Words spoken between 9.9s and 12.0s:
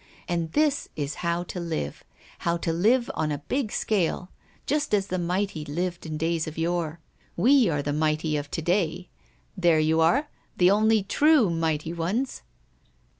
are the only true mighty